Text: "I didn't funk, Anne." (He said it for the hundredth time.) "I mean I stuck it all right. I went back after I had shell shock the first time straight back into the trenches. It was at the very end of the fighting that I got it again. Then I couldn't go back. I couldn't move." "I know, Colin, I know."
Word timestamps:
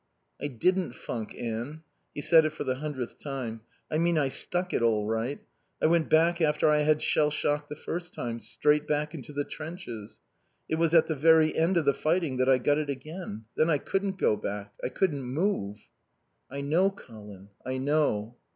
"I 0.41 0.47
didn't 0.47 0.95
funk, 0.95 1.35
Anne." 1.37 1.83
(He 2.15 2.21
said 2.21 2.43
it 2.43 2.53
for 2.53 2.63
the 2.63 2.77
hundredth 2.77 3.19
time.) 3.19 3.61
"I 3.91 3.99
mean 3.99 4.17
I 4.17 4.29
stuck 4.29 4.73
it 4.73 4.81
all 4.81 5.05
right. 5.05 5.39
I 5.79 5.85
went 5.85 6.09
back 6.09 6.41
after 6.41 6.69
I 6.71 6.79
had 6.79 7.03
shell 7.03 7.29
shock 7.29 7.69
the 7.69 7.75
first 7.75 8.11
time 8.11 8.39
straight 8.39 8.87
back 8.87 9.13
into 9.13 9.31
the 9.31 9.43
trenches. 9.43 10.19
It 10.67 10.79
was 10.79 10.95
at 10.95 11.05
the 11.05 11.13
very 11.13 11.55
end 11.55 11.77
of 11.77 11.85
the 11.85 11.93
fighting 11.93 12.37
that 12.37 12.49
I 12.49 12.57
got 12.57 12.79
it 12.79 12.89
again. 12.89 13.45
Then 13.55 13.69
I 13.69 13.77
couldn't 13.77 14.17
go 14.17 14.35
back. 14.35 14.73
I 14.83 14.89
couldn't 14.89 15.21
move." 15.21 15.85
"I 16.49 16.61
know, 16.61 16.89
Colin, 16.89 17.49
I 17.63 17.77
know." 17.77 18.37